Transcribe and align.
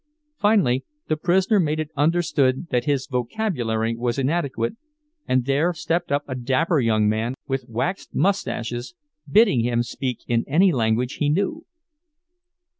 Finally, 0.39 0.83
the 1.09 1.15
prisoner 1.15 1.59
made 1.59 1.79
it 1.79 1.91
understood 1.95 2.69
that 2.71 2.85
his 2.85 3.05
vocabulary 3.05 3.95
was 3.95 4.17
inadequate, 4.17 4.75
and 5.27 5.45
there 5.45 5.75
stepped 5.75 6.11
up 6.11 6.23
a 6.27 6.33
dapper 6.33 6.79
young 6.79 7.07
man 7.07 7.35
with 7.47 7.69
waxed 7.69 8.15
mustaches, 8.15 8.95
bidding 9.29 9.59
him 9.63 9.83
speak 9.83 10.23
in 10.27 10.43
any 10.47 10.71
language 10.71 11.17
he 11.19 11.29
knew. 11.29 11.65